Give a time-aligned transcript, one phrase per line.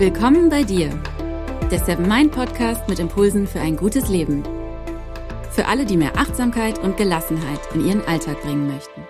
[0.00, 0.88] Willkommen bei dir,
[1.70, 4.42] der Seven Mind Podcast mit Impulsen für ein gutes Leben.
[5.50, 9.02] Für alle, die mehr Achtsamkeit und Gelassenheit in ihren Alltag bringen möchten.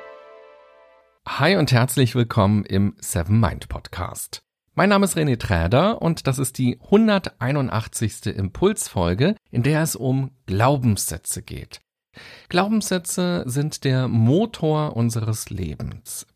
[1.28, 4.42] Hi und herzlich willkommen im Seven Mind Podcast.
[4.74, 8.26] Mein Name ist René Träder und das ist die 181.
[8.26, 11.78] Impulsfolge, in der es um Glaubenssätze geht.
[12.48, 16.26] Glaubenssätze sind der Motor unseres Lebens.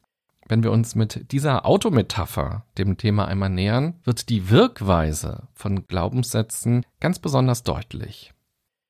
[0.47, 6.85] Wenn wir uns mit dieser Autometapher dem Thema einmal nähern, wird die Wirkweise von Glaubenssätzen
[7.01, 8.35] ganz besonders deutlich.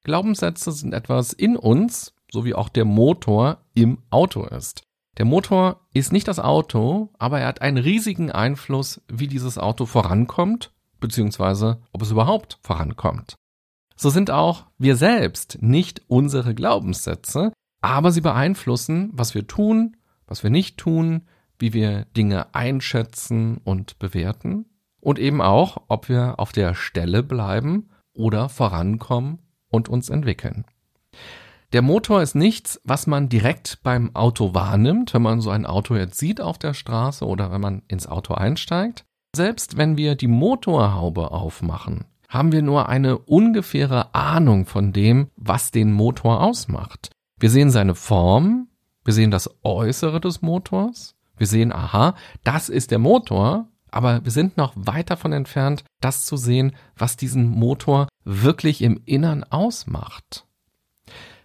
[0.03, 4.83] Glaubenssätze sind etwas in uns, so wie auch der Motor im Auto ist.
[5.17, 9.87] Der Motor ist nicht das Auto, aber er hat einen riesigen Einfluss, wie dieses Auto
[9.87, 13.37] vorankommt, beziehungsweise ob es überhaupt vorankommt.
[13.97, 20.43] So sind auch wir selbst nicht unsere Glaubenssätze, aber sie beeinflussen, was wir tun, was
[20.43, 21.23] wir nicht tun,
[21.59, 24.67] wie wir Dinge einschätzen und bewerten
[25.01, 30.65] und eben auch, ob wir auf der Stelle bleiben oder vorankommen und uns entwickeln.
[31.73, 35.97] Der Motor ist nichts, was man direkt beim Auto wahrnimmt, wenn man so ein Auto
[35.97, 39.05] jetzt sieht auf der Straße oder wenn man ins Auto einsteigt.
[39.35, 45.73] Selbst wenn wir die Motorhaube aufmachen, haben wir nur eine ungefähre Ahnung von dem, was
[45.73, 47.11] den Motor ausmacht.
[47.41, 48.69] Wir sehen seine Form,
[49.05, 54.33] wir sehen das Äußere des Motors, wir sehen, aha, das ist der Motor, aber wir
[54.33, 60.47] sind noch weit davon entfernt, das zu sehen, was diesen Motor wirklich im Innern ausmacht.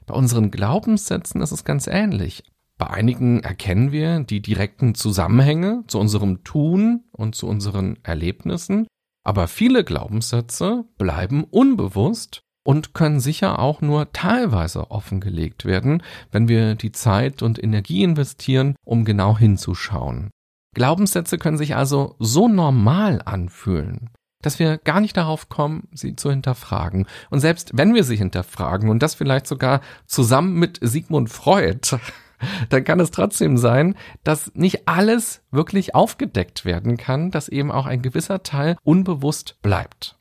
[0.05, 2.43] Bei unseren Glaubenssätzen ist es ganz ähnlich.
[2.79, 8.87] Bei einigen erkennen wir die direkten Zusammenhänge zu unserem Tun und zu unseren Erlebnissen,
[9.23, 16.75] aber viele Glaubenssätze bleiben unbewusst und können sicher auch nur teilweise offengelegt werden, wenn wir
[16.75, 20.30] die Zeit und Energie investieren, um genau hinzuschauen.
[20.75, 24.11] Glaubenssätze können sich also so normal anfühlen,
[24.43, 27.08] dass wir gar nicht darauf kommen, sie zu hinterfragen.
[27.31, 31.97] Und selbst wenn wir sie hinterfragen und das vielleicht sogar zusammen mit Sigmund Freud,
[32.69, 37.87] dann kann es trotzdem sein, dass nicht alles wirklich aufgedeckt werden kann, dass eben auch
[37.87, 40.18] ein gewisser Teil unbewusst bleibt.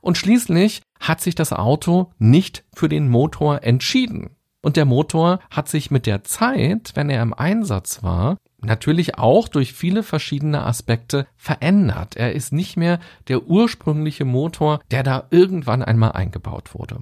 [0.00, 4.30] Und schließlich hat sich das Auto nicht für den Motor entschieden.
[4.60, 9.48] Und der Motor hat sich mit der Zeit, wenn er im Einsatz war, natürlich auch
[9.48, 12.16] durch viele verschiedene Aspekte verändert.
[12.16, 17.00] Er ist nicht mehr der ursprüngliche Motor, der da irgendwann einmal eingebaut wurde.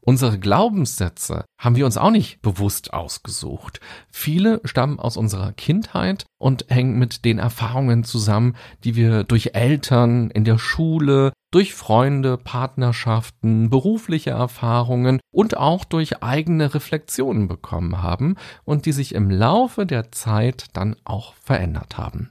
[0.00, 3.80] Unsere Glaubenssätze haben wir uns auch nicht bewusst ausgesucht.
[4.10, 10.30] Viele stammen aus unserer Kindheit und hängen mit den Erfahrungen zusammen, die wir durch Eltern,
[10.30, 18.36] in der Schule, durch Freunde, Partnerschaften, berufliche Erfahrungen und auch durch eigene Reflexionen bekommen haben
[18.64, 22.30] und die sich im Laufe der Zeit dann auch verändert haben.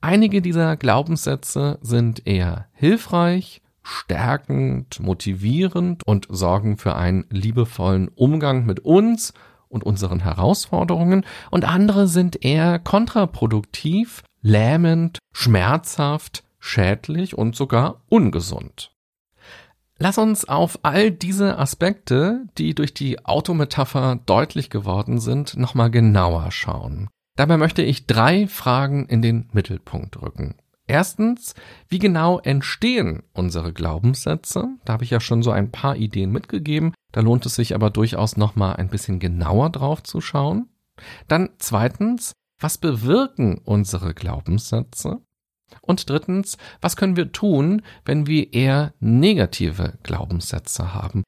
[0.00, 8.80] Einige dieser Glaubenssätze sind eher hilfreich, stärkend, motivierend und sorgen für einen liebevollen Umgang mit
[8.80, 9.32] uns
[9.68, 18.92] und unseren Herausforderungen und andere sind eher kontraproduktiv, lähmend, schmerzhaft, schädlich und sogar ungesund.
[19.98, 26.52] Lass uns auf all diese Aspekte, die durch die Autometapher deutlich geworden sind, nochmal genauer
[26.52, 27.08] schauen.
[27.36, 30.54] Dabei möchte ich drei Fragen in den Mittelpunkt rücken.
[30.88, 31.54] Erstens,
[31.88, 34.68] wie genau entstehen unsere Glaubenssätze?
[34.86, 36.94] Da habe ich ja schon so ein paar Ideen mitgegeben.
[37.12, 40.70] Da lohnt es sich aber durchaus nochmal ein bisschen genauer drauf zu schauen.
[41.28, 45.20] Dann zweitens, was bewirken unsere Glaubenssätze?
[45.82, 51.22] Und drittens, was können wir tun, wenn wir eher negative Glaubenssätze haben?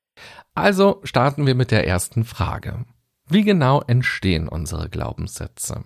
[0.54, 2.86] Also starten wir mit der ersten Frage.
[3.28, 5.84] Wie genau entstehen unsere Glaubenssätze?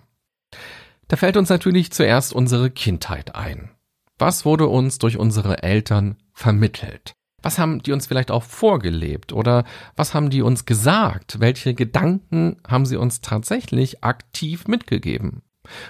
[1.07, 3.71] Da fällt uns natürlich zuerst unsere Kindheit ein.
[4.17, 7.13] Was wurde uns durch unsere Eltern vermittelt?
[7.41, 9.65] Was haben die uns vielleicht auch vorgelebt oder
[9.95, 11.39] was haben die uns gesagt?
[11.39, 15.43] Welche Gedanken haben sie uns tatsächlich aktiv mitgegeben?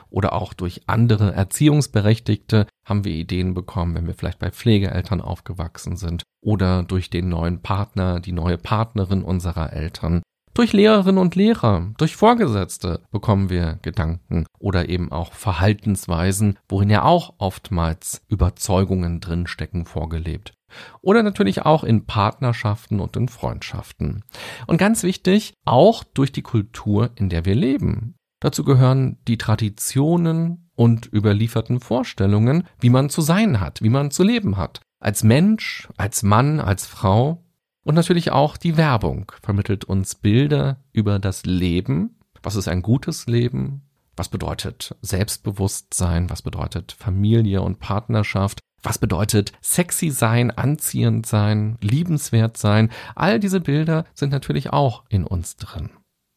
[0.09, 5.95] Oder auch durch andere Erziehungsberechtigte haben wir Ideen bekommen, wenn wir vielleicht bei Pflegeeltern aufgewachsen
[5.95, 10.23] sind oder durch den neuen Partner, die neue Partnerin unserer Eltern
[10.55, 17.03] durch Lehrerinnen und Lehrer, durch Vorgesetzte bekommen wir Gedanken oder eben auch Verhaltensweisen, worin ja
[17.03, 20.53] auch oftmals Überzeugungen drinstecken, vorgelebt.
[21.01, 24.23] Oder natürlich auch in Partnerschaften und in Freundschaften.
[24.65, 28.15] Und ganz wichtig, auch durch die Kultur, in der wir leben.
[28.39, 34.23] Dazu gehören die Traditionen und überlieferten Vorstellungen, wie man zu sein hat, wie man zu
[34.23, 34.81] leben hat.
[34.99, 37.44] Als Mensch, als Mann, als Frau
[37.85, 42.17] und natürlich auch die Werbung vermittelt uns Bilder über das Leben.
[42.41, 43.83] Was ist ein gutes Leben?
[44.17, 46.29] Was bedeutet Selbstbewusstsein?
[46.31, 48.59] Was bedeutet Familie und Partnerschaft?
[48.81, 52.89] Was bedeutet sexy sein, anziehend sein, liebenswert sein?
[53.13, 55.91] All diese Bilder sind natürlich auch in uns drin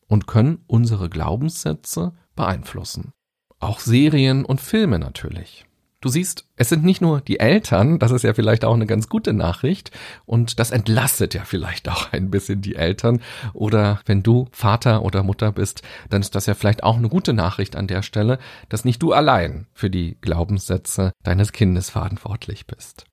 [0.06, 3.12] und können unsere Glaubenssätze beeinflussen.
[3.58, 5.67] Auch Serien und Filme natürlich.
[6.00, 9.08] Du siehst, es sind nicht nur die Eltern, das ist ja vielleicht auch eine ganz
[9.08, 9.90] gute Nachricht
[10.26, 13.20] und das entlastet ja vielleicht auch ein bisschen die Eltern
[13.52, 17.32] oder wenn du Vater oder Mutter bist, dann ist das ja vielleicht auch eine gute
[17.32, 23.06] Nachricht an der Stelle, dass nicht du allein für die Glaubenssätze deines Kindes verantwortlich bist.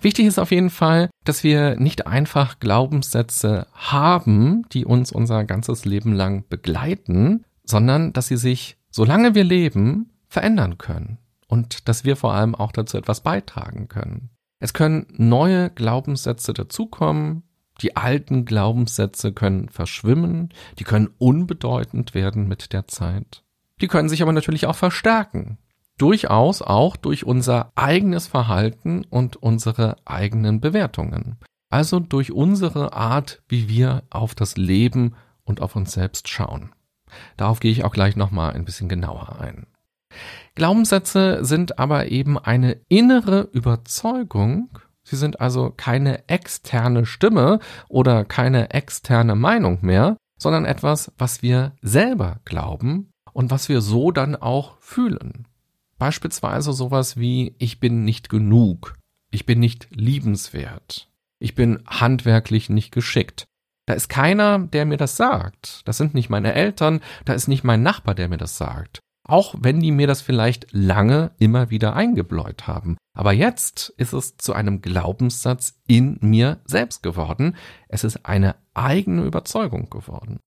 [0.00, 5.84] Wichtig ist auf jeden Fall, dass wir nicht einfach Glaubenssätze haben, die uns unser ganzes
[5.84, 11.18] Leben lang begleiten, sondern dass sie sich, solange wir leben, verändern können
[11.52, 14.30] und dass wir vor allem auch dazu etwas beitragen können.
[14.58, 17.42] Es können neue Glaubenssätze dazukommen,
[17.82, 23.44] die alten Glaubenssätze können verschwimmen, die können unbedeutend werden mit der Zeit.
[23.82, 25.58] Die können sich aber natürlich auch verstärken.
[25.98, 31.36] Durchaus auch durch unser eigenes Verhalten und unsere eigenen Bewertungen.
[31.68, 36.72] Also durch unsere Art, wie wir auf das Leben und auf uns selbst schauen.
[37.36, 39.66] Darauf gehe ich auch gleich nochmal ein bisschen genauer ein.
[40.54, 48.70] Glaubenssätze sind aber eben eine innere Überzeugung, sie sind also keine externe Stimme oder keine
[48.70, 54.76] externe Meinung mehr, sondern etwas, was wir selber glauben und was wir so dann auch
[54.80, 55.46] fühlen.
[55.98, 58.94] Beispielsweise sowas wie ich bin nicht genug,
[59.30, 63.44] ich bin nicht liebenswert, ich bin handwerklich nicht geschickt.
[63.86, 65.82] Da ist keiner, der mir das sagt.
[65.86, 69.00] Das sind nicht meine Eltern, da ist nicht mein Nachbar, der mir das sagt.
[69.24, 72.96] Auch wenn die mir das vielleicht lange immer wieder eingebläut haben.
[73.14, 77.56] Aber jetzt ist es zu einem Glaubenssatz in mir selbst geworden.
[77.88, 80.40] Es ist eine eigene Überzeugung geworden.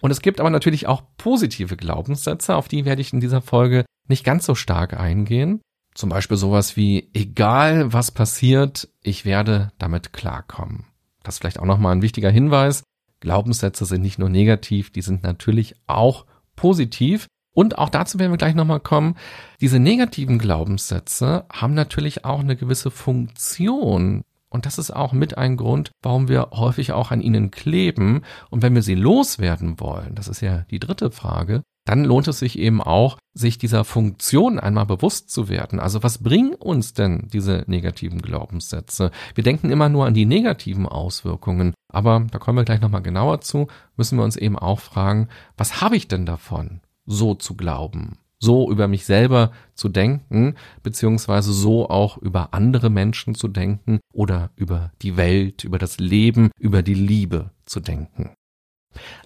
[0.00, 3.84] Und es gibt aber natürlich auch positive Glaubenssätze, auf die werde ich in dieser Folge
[4.08, 5.60] nicht ganz so stark eingehen.
[5.94, 10.84] Zum Beispiel sowas wie, egal was passiert, ich werde damit klarkommen.
[11.22, 12.82] Das ist vielleicht auch nochmal ein wichtiger Hinweis.
[13.20, 17.26] Glaubenssätze sind nicht nur negativ, die sind natürlich auch positiv.
[17.56, 19.16] Und auch dazu werden wir gleich nochmal kommen.
[19.62, 24.24] Diese negativen Glaubenssätze haben natürlich auch eine gewisse Funktion.
[24.50, 28.24] Und das ist auch mit ein Grund, warum wir häufig auch an ihnen kleben.
[28.50, 32.40] Und wenn wir sie loswerden wollen, das ist ja die dritte Frage, dann lohnt es
[32.40, 35.80] sich eben auch, sich dieser Funktion einmal bewusst zu werden.
[35.80, 39.12] Also was bringen uns denn diese negativen Glaubenssätze?
[39.34, 43.40] Wir denken immer nur an die negativen Auswirkungen, aber da kommen wir gleich nochmal genauer
[43.40, 46.80] zu, müssen wir uns eben auch fragen, was habe ich denn davon?
[47.06, 53.34] So zu glauben, so über mich selber zu denken, beziehungsweise so auch über andere Menschen
[53.34, 58.34] zu denken oder über die Welt, über das Leben, über die Liebe zu denken.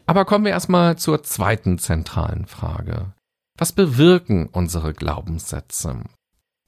[0.06, 3.12] Aber kommen wir erstmal zur zweiten zentralen Frage.
[3.58, 6.02] Was bewirken unsere Glaubenssätze?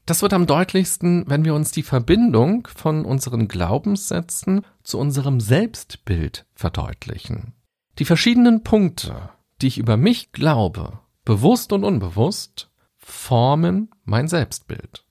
[0.04, 6.44] Das wird am deutlichsten, wenn wir uns die Verbindung von unseren Glaubenssätzen zu unserem Selbstbild
[6.54, 7.54] verdeutlichen.
[7.98, 9.30] Die verschiedenen Punkte,
[9.60, 15.04] die ich über mich glaube, bewusst und unbewusst, formen mein Selbstbild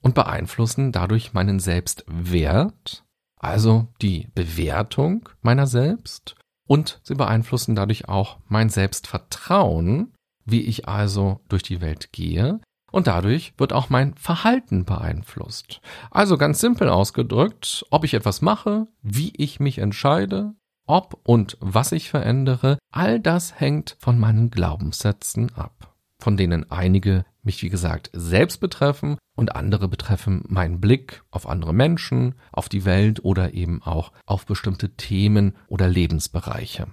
[0.00, 3.04] und beeinflussen dadurch meinen Selbstwert,
[3.38, 6.34] also die Bewertung meiner selbst,
[6.66, 10.12] und sie beeinflussen dadurch auch mein Selbstvertrauen,
[10.44, 12.60] wie ich also durch die Welt gehe,
[12.90, 15.80] und dadurch wird auch mein Verhalten beeinflusst.
[16.10, 20.54] Also ganz simpel ausgedrückt, ob ich etwas mache, wie ich mich entscheide,
[20.88, 27.24] ob und was ich verändere, all das hängt von meinen Glaubenssätzen ab, von denen einige
[27.42, 32.84] mich wie gesagt selbst betreffen und andere betreffen meinen Blick auf andere Menschen, auf die
[32.84, 36.88] Welt oder eben auch auf bestimmte Themen oder Lebensbereiche.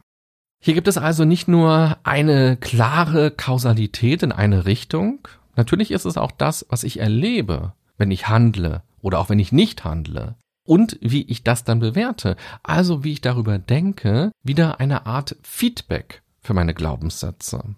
[0.62, 6.18] Hier gibt es also nicht nur eine klare Kausalität in eine Richtung, natürlich ist es
[6.18, 10.98] auch das, was ich erlebe, wenn ich handle oder auch wenn ich nicht handle und
[11.02, 16.54] wie ich das dann bewerte, also wie ich darüber denke, wieder eine Art Feedback für
[16.54, 17.76] meine Glaubenssätze.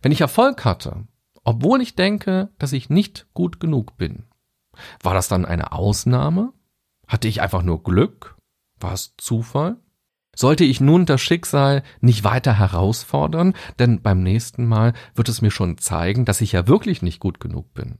[0.00, 1.06] Wenn ich Erfolg hatte,
[1.44, 4.24] obwohl ich denke, dass ich nicht gut genug bin,
[5.02, 6.52] war das dann eine Ausnahme?
[7.06, 8.36] Hatte ich einfach nur Glück?
[8.78, 9.76] War es Zufall?
[10.36, 15.50] Sollte ich nun das Schicksal nicht weiter herausfordern, denn beim nächsten Mal wird es mir
[15.50, 17.98] schon zeigen, dass ich ja wirklich nicht gut genug bin?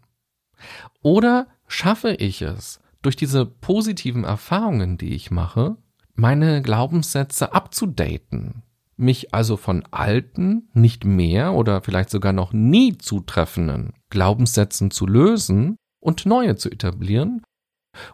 [1.03, 5.77] Oder schaffe ich es, durch diese positiven Erfahrungen, die ich mache,
[6.15, 8.63] meine Glaubenssätze abzudaten,
[8.97, 15.77] mich also von alten, nicht mehr oder vielleicht sogar noch nie zutreffenden Glaubenssätzen zu lösen
[16.01, 17.43] und neue zu etablieren,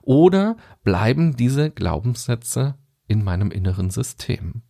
[0.02, 2.76] oder bleiben diese Glaubenssätze
[3.06, 4.62] in meinem inneren System?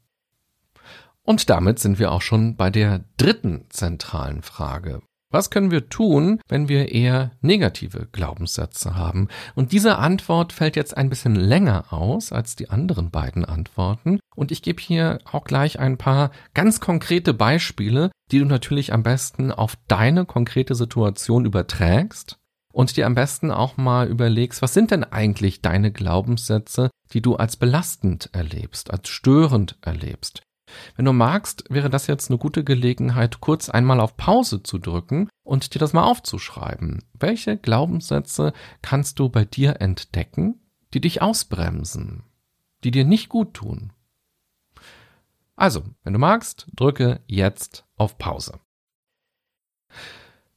[1.22, 5.02] Und damit sind wir auch schon bei der dritten zentralen Frage.
[5.34, 9.26] Was können wir tun, wenn wir eher negative Glaubenssätze haben?
[9.56, 14.20] Und diese Antwort fällt jetzt ein bisschen länger aus als die anderen beiden Antworten.
[14.36, 19.02] Und ich gebe hier auch gleich ein paar ganz konkrete Beispiele, die du natürlich am
[19.02, 22.38] besten auf deine konkrete Situation überträgst
[22.72, 27.34] und dir am besten auch mal überlegst, was sind denn eigentlich deine Glaubenssätze, die du
[27.34, 30.44] als belastend erlebst, als störend erlebst.
[30.96, 35.28] Wenn du magst, wäre das jetzt eine gute Gelegenheit, kurz einmal auf Pause zu drücken
[35.42, 37.02] und dir das mal aufzuschreiben.
[37.12, 38.52] Welche Glaubenssätze
[38.82, 40.60] kannst du bei dir entdecken,
[40.92, 42.22] die dich ausbremsen,
[42.84, 43.92] die dir nicht gut tun?
[45.56, 48.60] Also, wenn du magst, drücke jetzt auf Pause.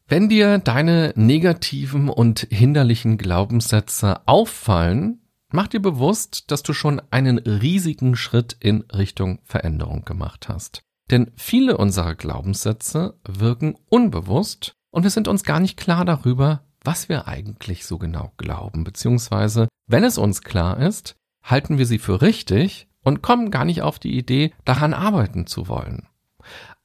[0.08, 7.38] Wenn dir deine negativen und hinderlichen Glaubenssätze auffallen, Mach dir bewusst, dass du schon einen
[7.38, 10.82] riesigen Schritt in Richtung Veränderung gemacht hast.
[11.10, 17.08] Denn viele unserer Glaubenssätze wirken unbewusst und wir sind uns gar nicht klar darüber, was
[17.08, 22.22] wir eigentlich so genau glauben, beziehungsweise wenn es uns klar ist, halten wir sie für
[22.22, 26.08] richtig und kommen gar nicht auf die Idee, daran arbeiten zu wollen.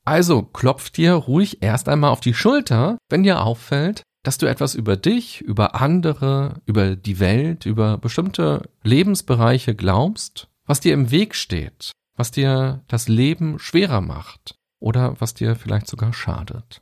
[0.04, 4.74] Also klopf dir ruhig erst einmal auf die Schulter, wenn dir auffällt, dass du etwas
[4.74, 11.34] über dich, über andere, über die Welt, über bestimmte Lebensbereiche glaubst, was dir im Weg
[11.34, 16.80] steht, was dir das Leben schwerer macht oder was dir vielleicht sogar schadet.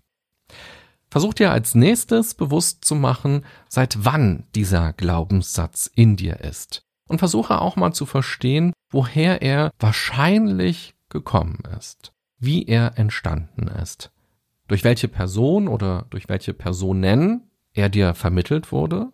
[1.10, 6.82] Versuch dir als nächstes bewusst zu machen, seit wann dieser Glaubenssatz in dir ist.
[7.08, 14.12] Und versuche auch mal zu verstehen, woher er wahrscheinlich gekommen ist, wie er entstanden ist
[14.70, 19.12] durch welche Person oder durch welche Personen er dir vermittelt wurde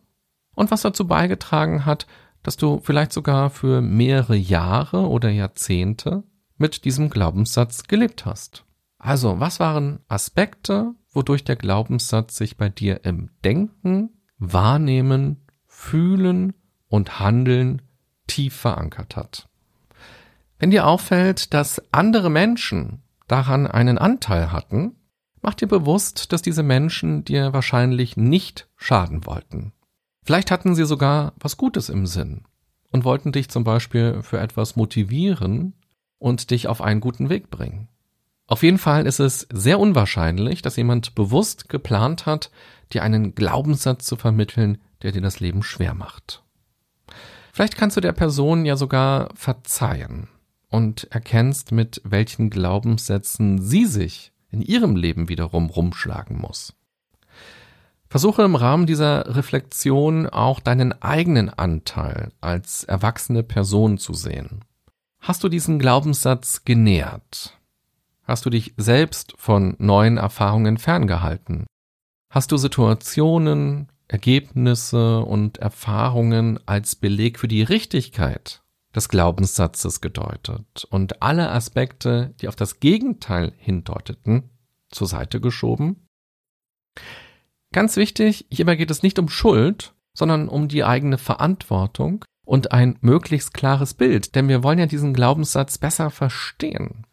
[0.55, 2.07] und was dazu beigetragen hat,
[2.43, 6.25] dass du vielleicht sogar für mehrere Jahre oder Jahrzehnte
[6.59, 8.67] mit diesem Glaubenssatz gelebt hast.
[8.99, 16.53] Also, was waren Aspekte, wodurch der Glaubenssatz sich bei dir im Denken, Wahrnehmen, Fühlen
[16.89, 17.81] und Handeln
[18.27, 19.49] tief verankert hat?
[20.59, 24.97] Wenn dir auffällt, dass andere Menschen daran einen Anteil hatten,
[25.47, 29.73] Mach dir bewusst, dass diese Menschen dir wahrscheinlich nicht schaden wollten.
[30.25, 32.43] Vielleicht hatten sie sogar was Gutes im Sinn
[32.91, 35.75] und wollten dich zum Beispiel für etwas motivieren
[36.19, 37.87] und dich auf einen guten Weg bringen.
[38.49, 42.51] Auf jeden Fall ist es sehr unwahrscheinlich, dass jemand bewusst geplant hat,
[42.93, 46.43] dir einen Glaubenssatz zu vermitteln, der dir das Leben schwer macht.
[47.53, 50.27] Vielleicht kannst du der Person ja sogar verzeihen
[50.71, 56.75] und erkennst, mit welchen Glaubenssätzen sie sich in ihrem Leben wiederum rumschlagen muss.
[58.09, 64.65] Versuche im Rahmen dieser Reflexion auch deinen eigenen Anteil als erwachsene Person zu sehen.
[65.21, 67.59] Hast du diesen Glaubenssatz genährt?
[68.23, 71.67] Hast du dich selbst von neuen Erfahrungen ferngehalten?
[72.31, 78.63] Hast du Situationen, Ergebnisse und Erfahrungen als Beleg für die Richtigkeit
[78.97, 84.51] des Glaubenssatzes gedeutet und alle Aspekte, die auf das Gegenteil hindeuteten,
[84.91, 86.09] zur Seite geschoben.
[87.73, 92.97] Ganz wichtig, hierbei geht es nicht um Schuld, sondern um die eigene Verantwortung und ein
[93.03, 97.07] möglichst klares Bild, denn wir wollen ja diesen Glaubenssatz besser verstehen.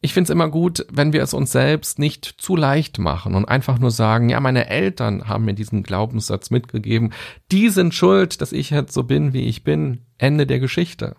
[0.00, 3.46] Ich finde es immer gut, wenn wir es uns selbst nicht zu leicht machen und
[3.46, 7.12] einfach nur sagen, ja, meine Eltern haben mir diesen Glaubenssatz mitgegeben,
[7.50, 10.02] die sind schuld, dass ich jetzt so bin, wie ich bin.
[10.18, 11.16] Ende der Geschichte.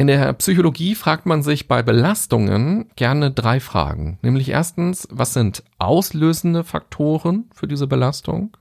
[0.00, 4.18] In der Psychologie fragt man sich bei Belastungen gerne drei Fragen.
[4.22, 8.56] Nämlich erstens, was sind auslösende Faktoren für diese Belastung?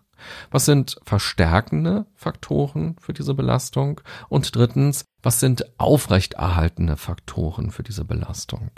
[0.51, 4.01] Was sind verstärkende Faktoren für diese Belastung?
[4.27, 8.71] Und drittens, was sind aufrechterhaltende Faktoren für diese Belastung?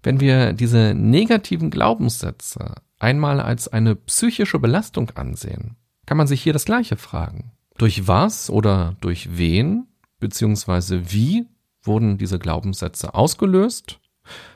[0.00, 5.74] Wenn wir diese negativen Glaubenssätze einmal als eine psychische Belastung ansehen,
[6.06, 7.50] kann man sich hier das Gleiche fragen.
[7.78, 9.88] Durch was oder durch wen
[10.20, 11.48] beziehungsweise wie
[11.86, 14.00] wurden diese Glaubenssätze ausgelöst,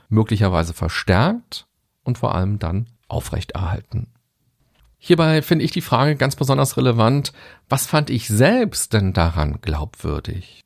[0.08, 1.66] möglicherweise verstärkt
[2.02, 4.08] und vor allem dann aufrechterhalten.
[4.98, 7.32] Hierbei finde ich die Frage ganz besonders relevant,
[7.68, 10.64] was fand ich selbst denn daran glaubwürdig?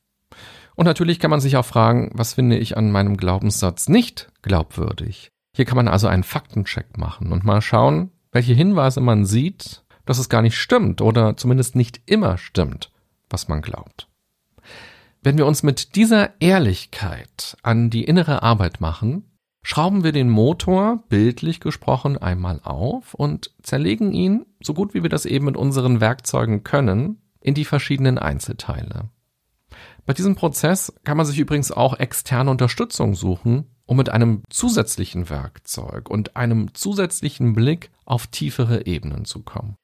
[0.74, 5.30] Und natürlich kann man sich auch fragen, was finde ich an meinem Glaubenssatz nicht glaubwürdig?
[5.54, 10.18] Hier kann man also einen Faktencheck machen und mal schauen, welche Hinweise man sieht, dass
[10.18, 12.90] es gar nicht stimmt oder zumindest nicht immer stimmt,
[13.28, 14.08] was man glaubt.
[15.24, 19.30] Wenn wir uns mit dieser Ehrlichkeit an die innere Arbeit machen,
[19.62, 25.10] schrauben wir den Motor, bildlich gesprochen, einmal auf und zerlegen ihn, so gut wie wir
[25.10, 29.10] das eben mit unseren Werkzeugen können, in die verschiedenen Einzelteile.
[30.06, 35.30] Bei diesem Prozess kann man sich übrigens auch externe Unterstützung suchen, um mit einem zusätzlichen
[35.30, 39.76] Werkzeug und einem zusätzlichen Blick auf tiefere Ebenen zu kommen.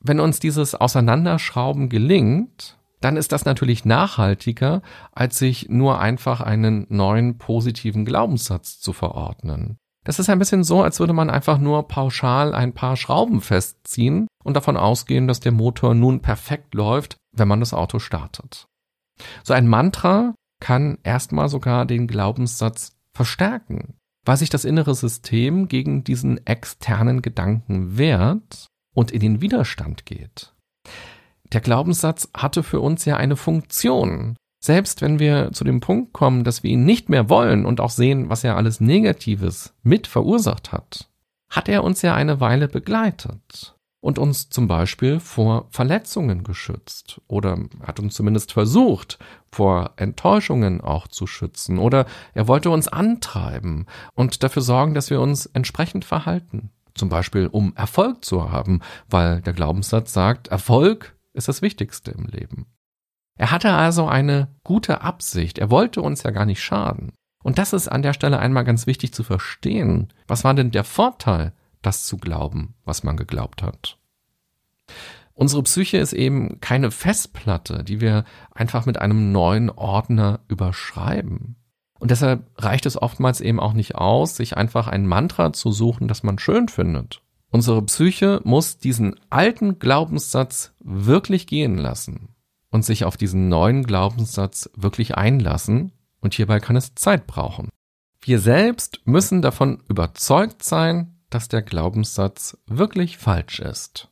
[0.00, 4.80] Wenn uns dieses Auseinanderschrauben gelingt, dann ist das natürlich nachhaltiger,
[5.12, 9.76] als sich nur einfach einen neuen positiven Glaubenssatz zu verordnen.
[10.04, 14.26] Das ist ein bisschen so, als würde man einfach nur pauschal ein paar Schrauben festziehen
[14.42, 18.68] und davon ausgehen, dass der Motor nun perfekt läuft, wenn man das Auto startet.
[19.42, 26.04] So ein Mantra kann erstmal sogar den Glaubenssatz verstärken, weil sich das innere System gegen
[26.04, 30.53] diesen externen Gedanken wehrt und in den Widerstand geht.
[31.54, 34.34] Der Glaubenssatz hatte für uns ja eine Funktion.
[34.58, 37.90] Selbst wenn wir zu dem Punkt kommen, dass wir ihn nicht mehr wollen und auch
[37.90, 41.08] sehen, was er alles Negatives mit verursacht hat,
[41.48, 47.56] hat er uns ja eine Weile begleitet und uns zum Beispiel vor Verletzungen geschützt oder
[47.84, 49.20] hat uns zumindest versucht,
[49.52, 55.20] vor Enttäuschungen auch zu schützen oder er wollte uns antreiben und dafür sorgen, dass wir
[55.20, 56.70] uns entsprechend verhalten.
[56.96, 62.26] Zum Beispiel, um Erfolg zu haben, weil der Glaubenssatz sagt, Erfolg ist das Wichtigste im
[62.26, 62.66] Leben.
[63.36, 65.58] Er hatte also eine gute Absicht.
[65.58, 67.12] Er wollte uns ja gar nicht schaden.
[67.42, 70.12] Und das ist an der Stelle einmal ganz wichtig zu verstehen.
[70.26, 73.98] Was war denn der Vorteil, das zu glauben, was man geglaubt hat?
[75.34, 81.56] Unsere Psyche ist eben keine Festplatte, die wir einfach mit einem neuen Ordner überschreiben.
[81.98, 86.06] Und deshalb reicht es oftmals eben auch nicht aus, sich einfach ein Mantra zu suchen,
[86.06, 87.23] das man schön findet.
[87.54, 92.30] Unsere Psyche muss diesen alten Glaubenssatz wirklich gehen lassen
[92.70, 95.92] und sich auf diesen neuen Glaubenssatz wirklich einlassen.
[96.20, 97.68] Und hierbei kann es Zeit brauchen.
[98.20, 104.08] Wir selbst müssen davon überzeugt sein, dass der Glaubenssatz wirklich falsch ist.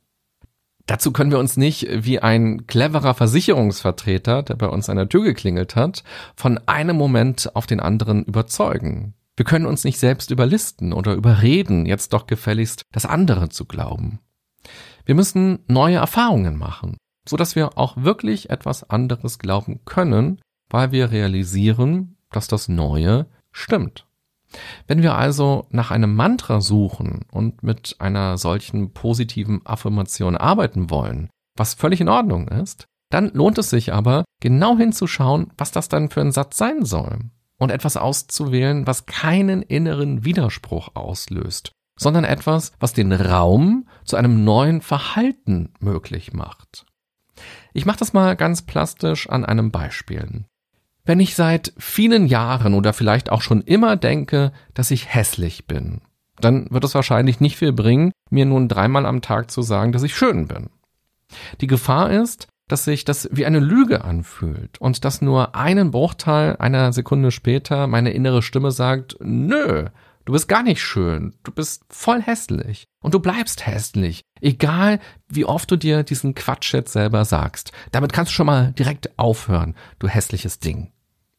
[0.86, 5.24] Dazu können wir uns nicht wie ein cleverer Versicherungsvertreter, der bei uns an der Tür
[5.24, 6.04] geklingelt hat,
[6.36, 9.14] von einem Moment auf den anderen überzeugen.
[9.42, 14.20] Wir können uns nicht selbst überlisten oder überreden, jetzt doch gefälligst das andere zu glauben.
[15.04, 16.96] Wir müssen neue Erfahrungen machen,
[17.28, 23.26] so dass wir auch wirklich etwas anderes glauben können, weil wir realisieren, dass das Neue
[23.50, 24.06] stimmt.
[24.86, 31.30] Wenn wir also nach einem Mantra suchen und mit einer solchen positiven Affirmation arbeiten wollen,
[31.56, 36.10] was völlig in Ordnung ist, dann lohnt es sich aber, genau hinzuschauen, was das dann
[36.10, 37.18] für ein Satz sein soll.
[37.62, 44.42] Und etwas auszuwählen, was keinen inneren Widerspruch auslöst, sondern etwas, was den Raum zu einem
[44.42, 46.86] neuen Verhalten möglich macht.
[47.72, 50.44] Ich mache das mal ganz plastisch an einem Beispiel.
[51.04, 56.00] Wenn ich seit vielen Jahren oder vielleicht auch schon immer denke, dass ich hässlich bin,
[56.40, 60.02] dann wird es wahrscheinlich nicht viel bringen, mir nun dreimal am Tag zu sagen, dass
[60.02, 60.68] ich schön bin.
[61.60, 66.56] Die Gefahr ist, dass sich das wie eine Lüge anfühlt und dass nur einen Bruchteil
[66.56, 69.90] einer Sekunde später meine innere Stimme sagt, nö,
[70.24, 75.44] du bist gar nicht schön, du bist voll hässlich und du bleibst hässlich, egal wie
[75.44, 77.72] oft du dir diesen Quatsch jetzt selber sagst.
[77.90, 80.92] Damit kannst du schon mal direkt aufhören, du hässliches Ding.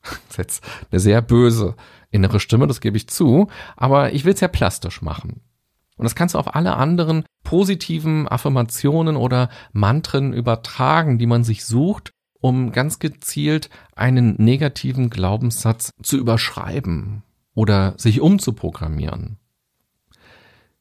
[0.04, 1.76] Das ist jetzt eine sehr böse
[2.12, 5.42] innere Stimme, das gebe ich zu, aber ich will es ja plastisch machen.
[5.98, 11.66] Und das kannst du auf alle anderen positiven Affirmationen oder Mantren übertragen, die man sich
[11.66, 19.38] sucht, um ganz gezielt einen negativen Glaubenssatz zu überschreiben oder sich umzuprogrammieren.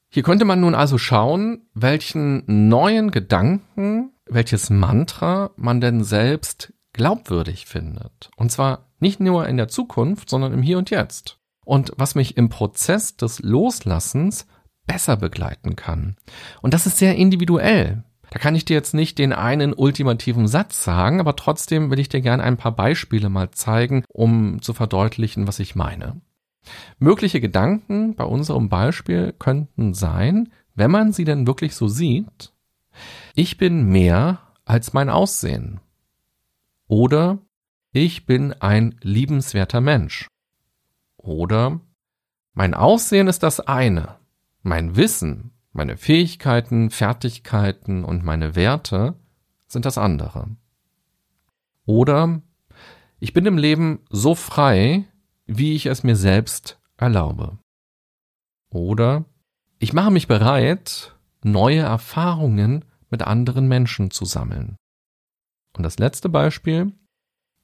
[0.08, 7.66] Hier könnte man nun also schauen, welchen neuen Gedanken, welches Mantra man denn selbst glaubwürdig
[7.66, 8.30] findet.
[8.36, 11.38] Und zwar nicht nur in der Zukunft, sondern im Hier und Jetzt.
[11.64, 14.46] Und was mich im Prozess des Loslassens
[14.86, 16.16] besser begleiten kann.
[16.60, 18.04] Und das ist sehr individuell.
[18.30, 22.08] Da kann ich dir jetzt nicht den einen ultimativen Satz sagen, aber trotzdem will ich
[22.08, 26.20] dir gerne ein paar Beispiele mal zeigen, um zu verdeutlichen, was ich meine.
[26.98, 32.52] Mögliche Gedanken bei unserem Beispiel könnten sein, wenn man sie denn wirklich so sieht,
[33.34, 35.80] ich bin mehr als mein Aussehen.
[36.86, 37.38] Oder
[37.92, 40.28] ich bin ein liebenswerter Mensch.
[41.16, 41.80] Oder
[42.54, 44.16] mein Aussehen ist das eine,
[44.62, 49.14] mein Wissen, meine Fähigkeiten, Fertigkeiten und meine Werte
[49.66, 50.56] sind das andere.
[51.84, 52.42] Oder
[53.18, 55.04] ich bin im Leben so frei,
[55.46, 57.58] wie ich es mir selbst erlaube.
[58.70, 59.24] Oder
[59.78, 64.76] ich mache mich bereit, neue Erfahrungen mit anderen Menschen zu sammeln.
[65.76, 66.92] Und das letzte Beispiel.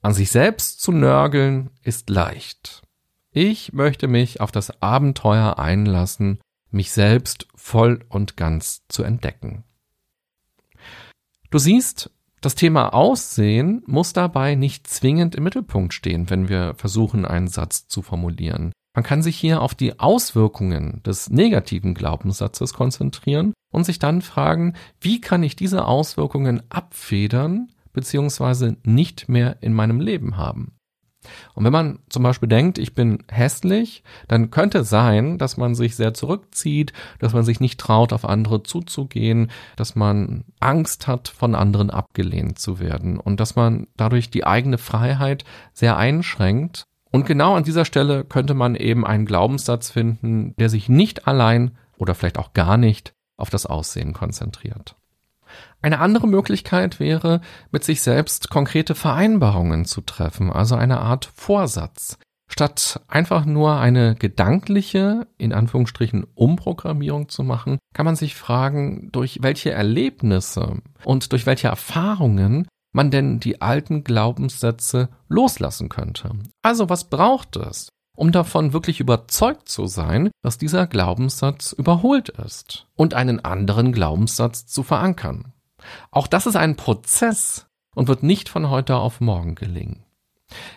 [0.01, 2.83] An sich selbst zu nörgeln ist leicht.
[3.33, 6.39] Ich möchte mich auf das Abenteuer einlassen,
[6.71, 9.65] mich selbst voll und ganz zu entdecken.
[11.51, 17.25] Du siehst, das Thema Aussehen muss dabei nicht zwingend im Mittelpunkt stehen, wenn wir versuchen,
[17.25, 18.73] einen Satz zu formulieren.
[18.95, 24.75] Man kann sich hier auf die Auswirkungen des negativen Glaubenssatzes konzentrieren und sich dann fragen,
[25.01, 28.75] wie kann ich diese Auswirkungen abfedern bzw.
[28.85, 30.78] nicht mehr in meinem Leben haben.
[31.55, 35.75] Und wenn man zum Beispiel denkt, ich bin hässlich, dann könnte es sein, dass man
[35.75, 41.29] sich sehr zurückzieht, dass man sich nicht traut, auf andere zuzugehen, dass man Angst hat,
[41.29, 46.85] von anderen abgelehnt zu werden und dass man dadurch die eigene Freiheit sehr einschränkt.
[47.11, 51.77] Und genau an dieser Stelle könnte man eben einen Glaubenssatz finden, der sich nicht allein
[51.97, 54.98] oder vielleicht auch gar nicht auf das Aussehen konzentriert.
[55.81, 62.19] Eine andere Möglichkeit wäre, mit sich selbst konkrete Vereinbarungen zu treffen, also eine Art Vorsatz.
[62.51, 69.41] Statt einfach nur eine gedankliche, in Anführungsstrichen, Umprogrammierung zu machen, kann man sich fragen, durch
[69.43, 76.31] welche Erlebnisse und durch welche Erfahrungen man denn die alten Glaubenssätze loslassen könnte.
[76.63, 82.87] Also was braucht es, um davon wirklich überzeugt zu sein, dass dieser Glaubenssatz überholt ist
[82.97, 85.53] und einen anderen Glaubenssatz zu verankern?
[86.11, 90.05] Auch das ist ein Prozess und wird nicht von heute auf morgen gelingen.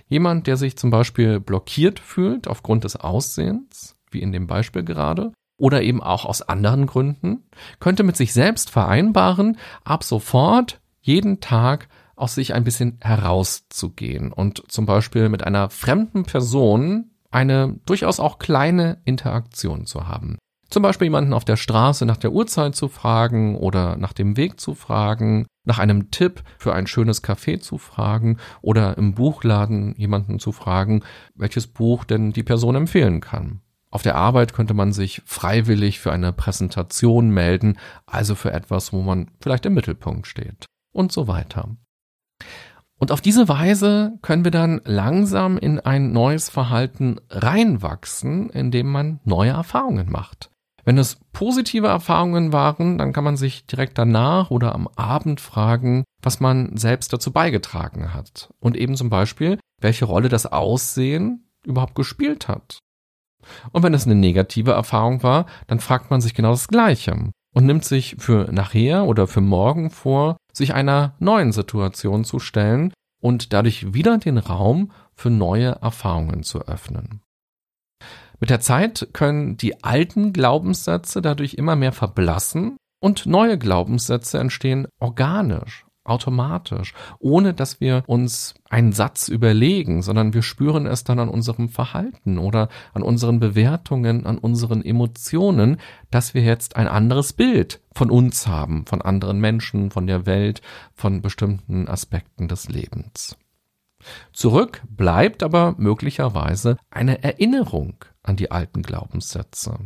[0.07, 5.31] Jemand, der sich zum Beispiel blockiert fühlt aufgrund des Aussehens, wie in dem Beispiel gerade,
[5.57, 7.43] oder eben auch aus anderen Gründen,
[7.79, 14.63] könnte mit sich selbst vereinbaren, ab sofort jeden Tag aus sich ein bisschen herauszugehen und
[14.71, 20.37] zum Beispiel mit einer fremden Person eine durchaus auch kleine Interaktion zu haben.
[20.71, 24.57] Zum Beispiel jemanden auf der Straße nach der Uhrzeit zu fragen oder nach dem Weg
[24.57, 30.39] zu fragen, nach einem Tipp für ein schönes Café zu fragen oder im Buchladen jemanden
[30.39, 31.03] zu fragen,
[31.36, 33.60] welches Buch denn die Person empfehlen kann.
[33.89, 39.01] Auf der Arbeit könnte man sich freiwillig für eine Präsentation melden, also für etwas, wo
[39.01, 41.75] man vielleicht im Mittelpunkt steht und so weiter.
[42.97, 49.19] Und auf diese Weise können wir dann langsam in ein neues Verhalten reinwachsen, indem man
[49.25, 50.50] neue Erfahrungen macht.
[50.83, 56.03] Wenn es positive Erfahrungen waren, dann kann man sich direkt danach oder am Abend fragen,
[56.21, 58.53] was man selbst dazu beigetragen hat.
[58.59, 62.79] Und eben zum Beispiel, welche Rolle das Aussehen überhaupt gespielt hat.
[63.71, 67.65] Und wenn es eine negative Erfahrung war, dann fragt man sich genau das Gleiche und
[67.65, 73.53] nimmt sich für nachher oder für morgen vor, sich einer neuen Situation zu stellen und
[73.53, 77.21] dadurch wieder den Raum für neue Erfahrungen zu öffnen.
[78.39, 84.87] Mit der Zeit können die alten Glaubenssätze dadurch immer mehr verblassen und neue Glaubenssätze entstehen
[84.99, 91.29] organisch, automatisch, ohne dass wir uns einen Satz überlegen, sondern wir spüren es dann an
[91.29, 95.77] unserem Verhalten oder an unseren Bewertungen, an unseren Emotionen,
[96.09, 100.61] dass wir jetzt ein anderes Bild von uns haben, von anderen Menschen, von der Welt,
[100.93, 103.37] von bestimmten Aspekten des Lebens.
[104.33, 109.77] Zurück bleibt aber möglicherweise eine Erinnerung an die alten Glaubenssätze.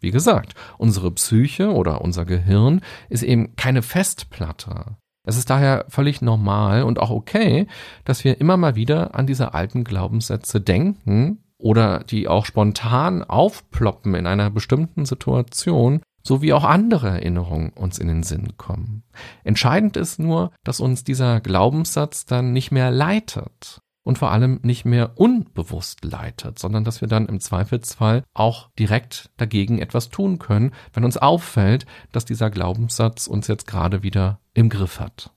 [0.00, 4.96] Wie gesagt, unsere Psyche oder unser Gehirn ist eben keine Festplatte.
[5.26, 7.66] Es ist daher völlig normal und auch okay,
[8.04, 14.14] dass wir immer mal wieder an diese alten Glaubenssätze denken oder die auch spontan aufploppen
[14.14, 19.04] in einer bestimmten Situation, so wie auch andere Erinnerungen uns in den Sinn kommen.
[19.44, 24.84] Entscheidend ist nur, dass uns dieser Glaubenssatz dann nicht mehr leitet und vor allem nicht
[24.84, 30.72] mehr unbewusst leitet, sondern dass wir dann im Zweifelsfall auch direkt dagegen etwas tun können,
[30.92, 35.30] wenn uns auffällt, dass dieser Glaubenssatz uns jetzt gerade wieder im Griff hat.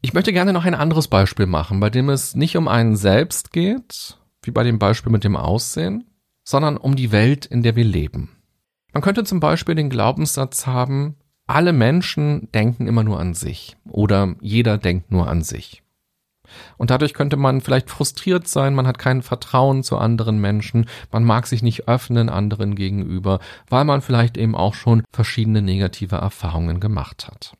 [0.00, 3.52] Ich möchte gerne noch ein anderes Beispiel machen, bei dem es nicht um einen selbst
[3.52, 6.04] geht, wie bei dem Beispiel mit dem Aussehen,
[6.44, 8.41] sondern um die Welt, in der wir leben.
[8.92, 14.34] Man könnte zum Beispiel den Glaubenssatz haben, alle Menschen denken immer nur an sich oder
[14.40, 15.82] jeder denkt nur an sich.
[16.76, 21.24] Und dadurch könnte man vielleicht frustriert sein, man hat kein Vertrauen zu anderen Menschen, man
[21.24, 26.80] mag sich nicht öffnen anderen gegenüber, weil man vielleicht eben auch schon verschiedene negative Erfahrungen
[26.80, 27.54] gemacht hat.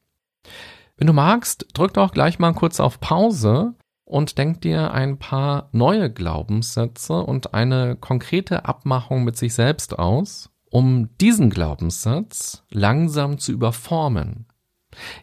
[0.97, 5.69] Wenn du magst, drück doch gleich mal kurz auf Pause und denk dir ein paar
[5.73, 13.53] neue Glaubenssätze und eine konkrete Abmachung mit sich selbst aus, um diesen Glaubenssatz langsam zu
[13.53, 14.47] überformen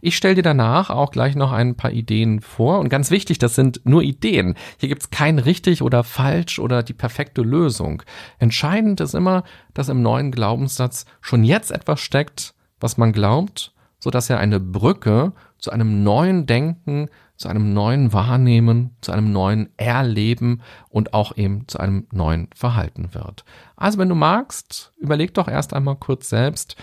[0.02, 2.80] ich stelle dir danach auch gleich noch ein paar Ideen vor.
[2.80, 4.56] Und ganz wichtig, das sind nur Ideen.
[4.78, 8.04] Hier gibt's kein richtig oder falsch oder die perfekte Lösung.
[8.40, 14.10] Entscheidend ist immer, dass im neuen Glaubenssatz schon jetzt etwas steckt, was man glaubt, so
[14.10, 17.10] dass er eine Brücke zu einem neuen Denken,
[17.40, 23.14] zu einem neuen Wahrnehmen, zu einem neuen Erleben und auch eben zu einem neuen Verhalten
[23.14, 23.46] wird.
[23.78, 26.76] Also wenn du magst, überleg doch erst einmal kurz selbst,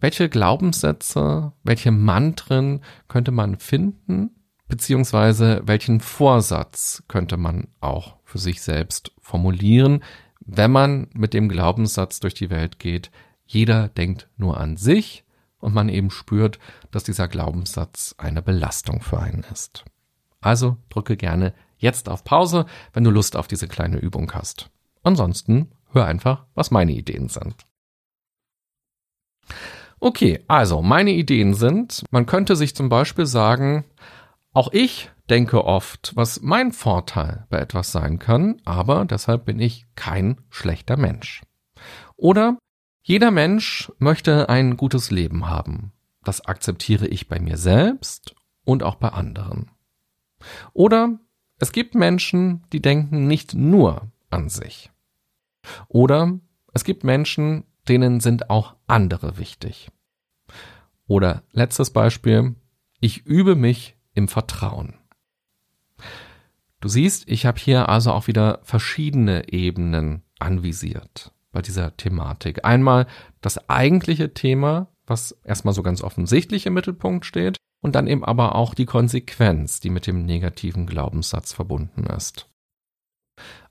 [0.00, 4.30] welche Glaubenssätze, welche Mantren könnte man finden,
[4.66, 10.02] beziehungsweise welchen Vorsatz könnte man auch für sich selbst formulieren,
[10.40, 13.10] wenn man mit dem Glaubenssatz durch die Welt geht,
[13.44, 15.24] jeder denkt nur an sich
[15.62, 16.58] und man eben spürt,
[16.90, 19.84] dass dieser Glaubenssatz eine Belastung für einen ist.
[20.40, 24.70] Also drücke gerne jetzt auf Pause, wenn du Lust auf diese kleine Übung hast.
[25.02, 27.66] Ansonsten hör einfach, was meine Ideen sind.
[30.00, 33.84] Okay, also meine Ideen sind, man könnte sich zum Beispiel sagen,
[34.52, 39.86] auch ich denke oft, was mein Vorteil bei etwas sein kann, aber deshalb bin ich
[39.94, 41.42] kein schlechter Mensch.
[42.16, 42.58] Oder
[43.04, 45.92] jeder Mensch möchte ein gutes Leben haben.
[46.22, 49.72] Das akzeptiere ich bei mir selbst und auch bei anderen.
[50.72, 51.18] Oder
[51.58, 54.92] es gibt Menschen, die denken nicht nur an sich.
[55.88, 56.38] Oder
[56.72, 59.90] es gibt Menschen, denen sind auch andere wichtig.
[61.08, 62.54] Oder letztes Beispiel,
[63.00, 64.94] ich übe mich im Vertrauen.
[66.80, 72.64] Du siehst, ich habe hier also auch wieder verschiedene Ebenen anvisiert bei dieser Thematik.
[72.64, 73.06] Einmal
[73.40, 78.54] das eigentliche Thema, was erstmal so ganz offensichtlich im Mittelpunkt steht, und dann eben aber
[78.54, 82.48] auch die Konsequenz, die mit dem negativen Glaubenssatz verbunden ist.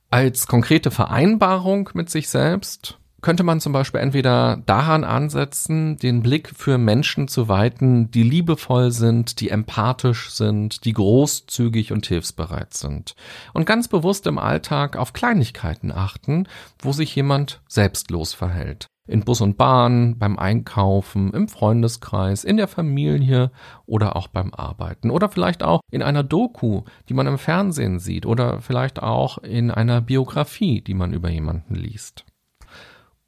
[0.10, 6.52] Als konkrete Vereinbarung mit sich selbst könnte man zum Beispiel entweder daran ansetzen, den Blick
[6.56, 13.16] für Menschen zu weiten, die liebevoll sind, die empathisch sind, die großzügig und hilfsbereit sind.
[13.54, 16.48] Und ganz bewusst im Alltag auf Kleinigkeiten achten,
[16.80, 18.88] wo sich jemand selbstlos verhält.
[19.08, 23.52] In Bus und Bahn, beim Einkaufen, im Freundeskreis, in der Familie
[23.86, 25.10] oder auch beim Arbeiten.
[25.10, 28.26] Oder vielleicht auch in einer Doku, die man im Fernsehen sieht.
[28.26, 32.26] Oder vielleicht auch in einer Biografie, die man über jemanden liest.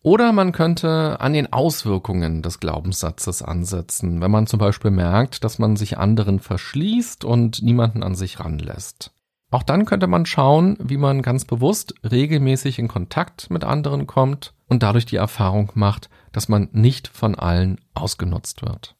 [0.03, 5.59] Oder man könnte an den Auswirkungen des Glaubenssatzes ansetzen, wenn man zum Beispiel merkt, dass
[5.59, 9.11] man sich anderen verschließt und niemanden an sich ranlässt.
[9.49, 14.53] Auch dann könnte man schauen, wie man ganz bewusst regelmäßig in Kontakt mit anderen kommt
[14.67, 18.95] und dadurch die Erfahrung macht, dass man nicht von allen ausgenutzt wird.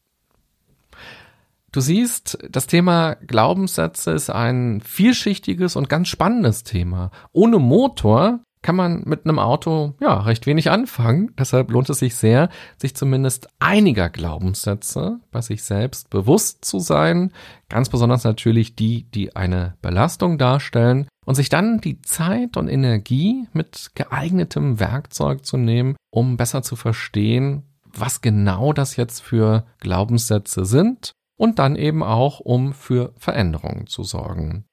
[1.70, 7.10] Du siehst, das Thema Glaubenssätze ist ein vielschichtiges und ganz spannendes Thema.
[7.32, 11.32] Ohne Motor kann man mit einem Auto ja recht wenig anfangen.
[11.38, 12.48] Deshalb lohnt es sich sehr,
[12.78, 17.30] sich zumindest einiger Glaubenssätze bei sich selbst bewusst zu sein.
[17.68, 23.46] Ganz besonders natürlich die, die eine Belastung darstellen und sich dann die Zeit und Energie
[23.52, 30.64] mit geeignetem Werkzeug zu nehmen, um besser zu verstehen, was genau das jetzt für Glaubenssätze
[30.64, 34.64] sind und dann eben auch, um für Veränderungen zu sorgen.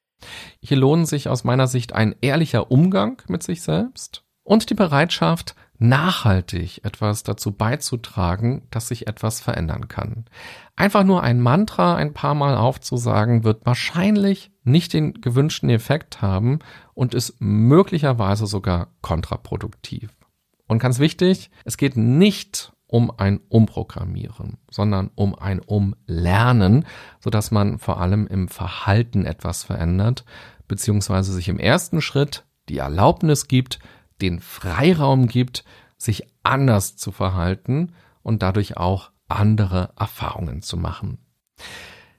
[0.60, 5.55] Hier lohnen sich aus meiner Sicht ein ehrlicher Umgang mit sich selbst und die Bereitschaft,
[5.81, 10.25] nachhaltig etwas dazu beizutragen, dass sich etwas verändern kann.
[10.75, 16.60] Einfach nur ein Mantra ein paar Mal aufzusagen, wird wahrscheinlich nicht den gewünschten Effekt haben
[16.93, 20.12] und ist möglicherweise sogar kontraproduktiv.
[20.67, 26.86] Und ganz wichtig, es geht nicht um ein Umprogrammieren, sondern um ein Umlernen,
[27.21, 30.25] so dass man vor allem im Verhalten etwas verändert,
[30.67, 33.80] beziehungsweise sich im ersten Schritt die Erlaubnis gibt,
[34.21, 35.63] den Freiraum gibt,
[35.97, 41.19] sich anders zu verhalten und dadurch auch andere Erfahrungen zu machen.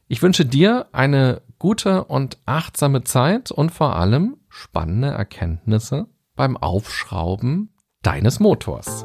[0.08, 7.74] Ich wünsche dir eine gute und achtsame Zeit und vor allem spannende Erkenntnisse beim Aufschrauben
[8.02, 9.04] deines Motors.